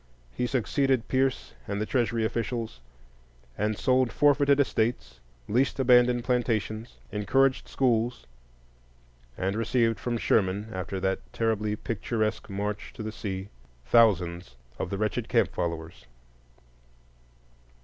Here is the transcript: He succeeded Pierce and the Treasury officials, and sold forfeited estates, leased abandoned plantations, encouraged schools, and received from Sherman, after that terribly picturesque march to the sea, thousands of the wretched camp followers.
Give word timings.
He 0.33 0.47
succeeded 0.47 1.07
Pierce 1.07 1.53
and 1.67 1.79
the 1.79 1.85
Treasury 1.85 2.25
officials, 2.25 2.79
and 3.55 3.77
sold 3.77 4.11
forfeited 4.11 4.59
estates, 4.59 5.19
leased 5.47 5.79
abandoned 5.79 6.23
plantations, 6.23 6.97
encouraged 7.11 7.67
schools, 7.67 8.25
and 9.37 9.55
received 9.55 9.99
from 9.99 10.17
Sherman, 10.17 10.69
after 10.73 10.99
that 11.01 11.19
terribly 11.33 11.75
picturesque 11.75 12.49
march 12.49 12.93
to 12.95 13.03
the 13.03 13.11
sea, 13.11 13.49
thousands 13.85 14.55
of 14.79 14.89
the 14.89 14.97
wretched 14.97 15.29
camp 15.29 15.51
followers. 15.53 16.07